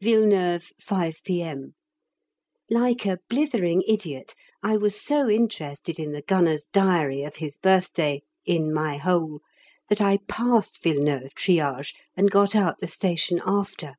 [0.00, 1.74] Villeneuve, 5 P.M.
[2.70, 8.22] Like a blithering idiot, I was so interested in the Gunner's Diary of his birthday
[8.46, 9.40] "in my hole"
[9.88, 13.96] that I passed Villeneuve Triage, and got out the station after!